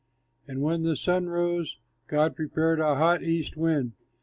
And 0.47 0.63
when 0.63 0.81
the 0.81 0.95
sun 0.95 1.27
rose, 1.29 1.77
God 2.07 2.35
prepared 2.35 2.79
a 2.79 2.95
hot 2.95 3.21
east 3.21 3.55
wind. 3.55 3.91